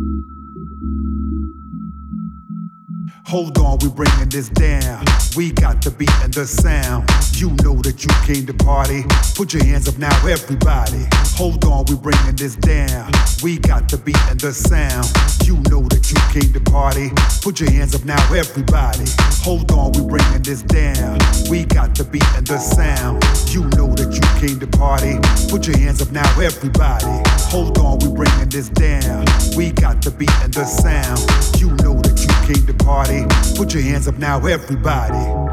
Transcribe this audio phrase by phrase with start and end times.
[3.29, 5.05] Hold on, we bringing this down.
[5.37, 7.07] We got the beat and the sound.
[7.37, 9.05] You know that you came to party.
[9.35, 11.05] Put your hands up now, everybody.
[11.37, 13.11] Hold on, we bringing this down.
[13.43, 15.05] We got the beat and the sound.
[15.45, 17.11] You know that you came to party.
[17.43, 19.05] Put your hands up now, everybody.
[19.45, 21.19] Hold on, we bringing this down.
[21.49, 23.21] We got the beat and the sound.
[23.53, 25.21] You know that you came to party.
[25.53, 27.21] Put your hands up now, everybody.
[27.53, 29.25] Hold on, we bringing this down.
[29.55, 31.21] We got the beat and the sound.
[31.61, 33.18] You know that you came to party.
[33.55, 35.48] Put your hands up now, everybody.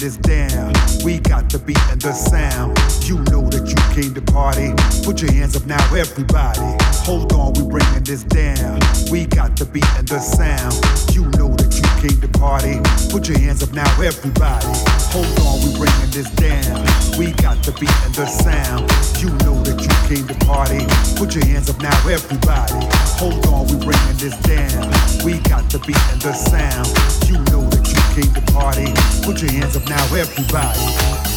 [0.00, 0.72] Down.
[1.04, 2.79] We got the beat and the sound.
[3.90, 4.72] Came to party.
[5.04, 6.60] Put your hands up now, everybody.
[7.04, 8.78] Hold on, we bringing this down.
[9.10, 10.74] We got the beat and the sound.
[11.14, 12.78] You know that you came to party.
[13.10, 14.70] Put your hands up now, everybody.
[15.10, 16.86] Hold on, we bringing this down.
[17.18, 18.86] We got the beat and the sound.
[19.18, 20.86] You know that you came to party.
[21.18, 22.78] Put your hands up now, everybody.
[23.18, 24.86] Hold on, we bringing this down.
[25.24, 26.86] We got the beat and the sound.
[27.26, 28.92] You know that you came to party.
[29.26, 31.29] Put your hands up now, everybody.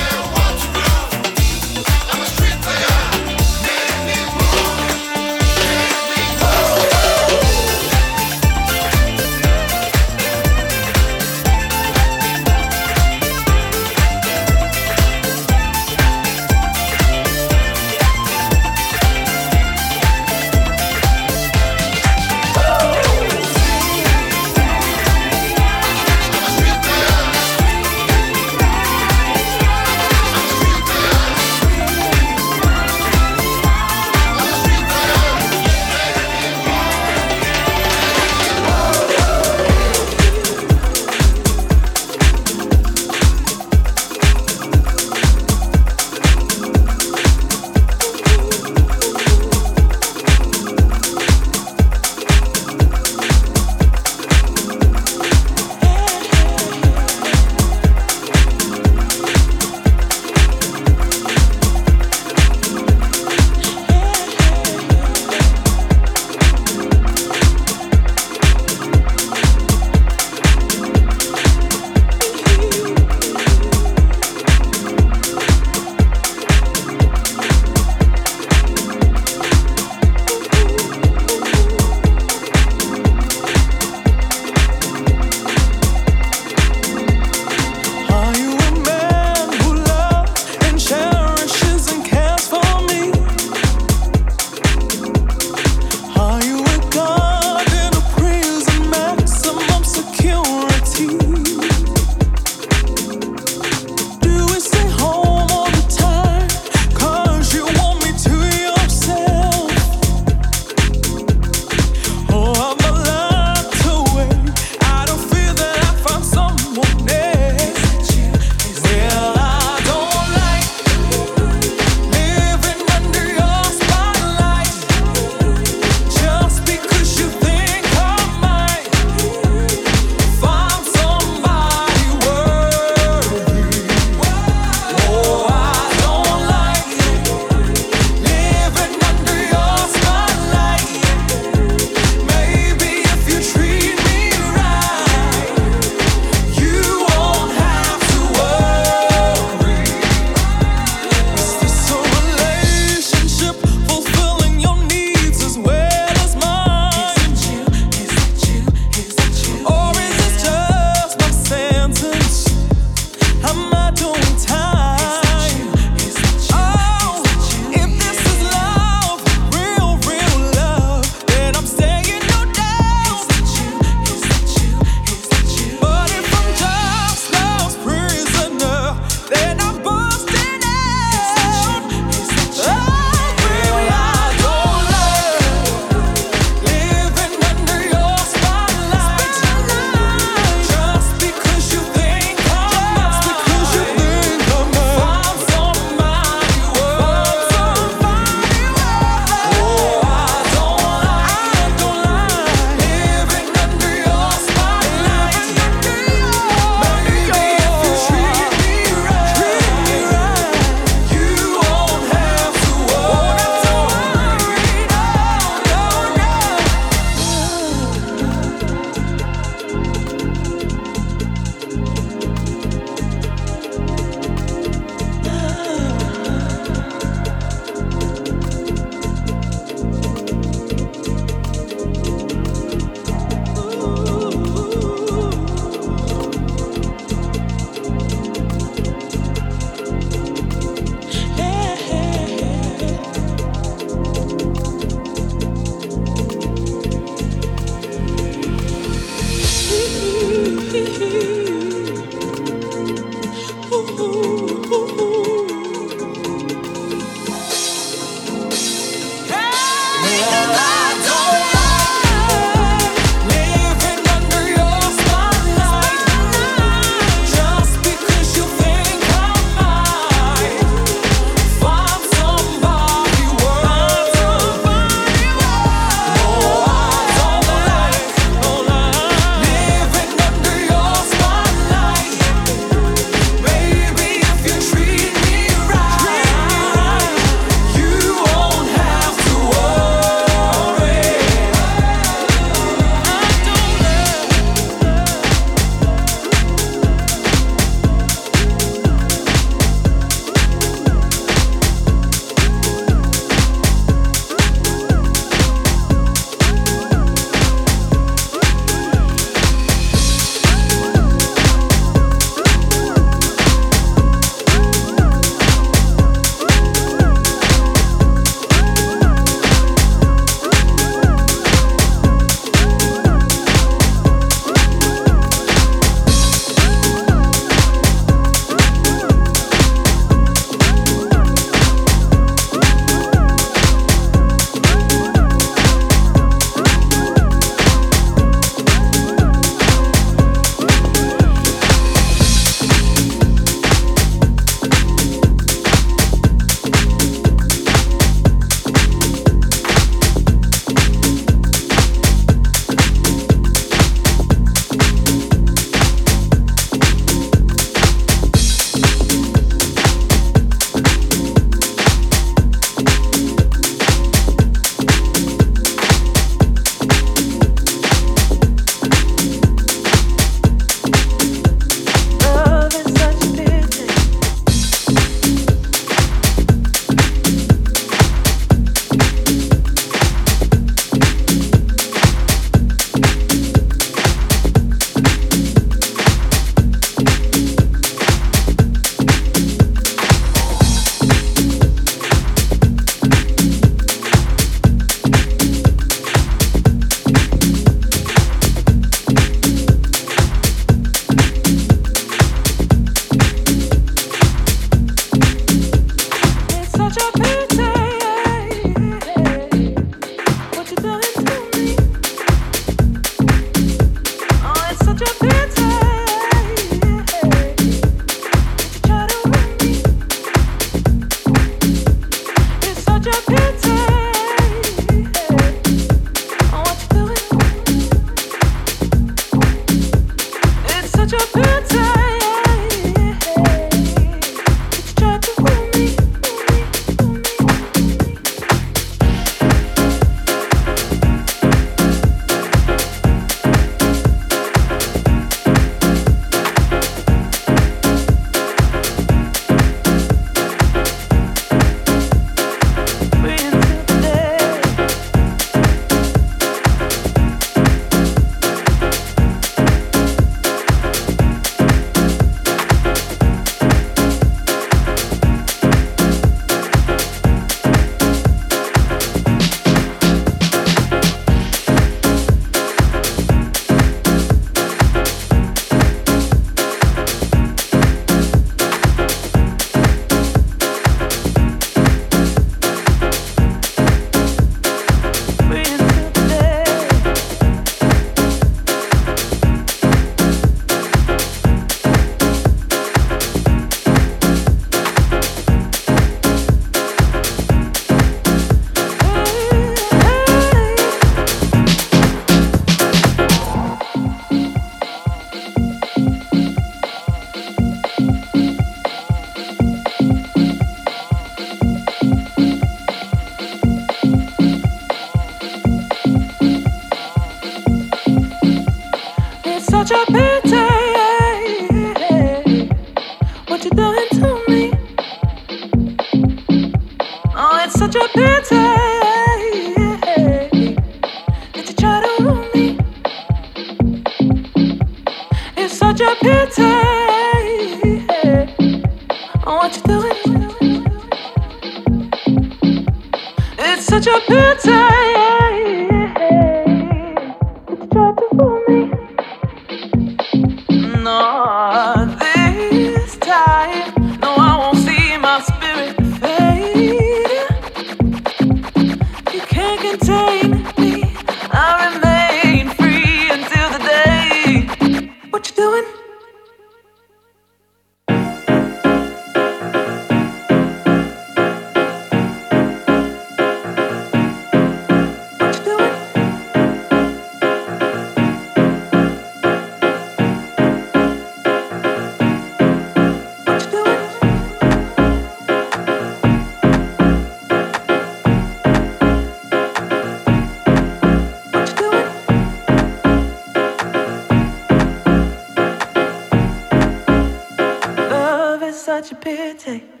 [598.81, 600.00] such a pity.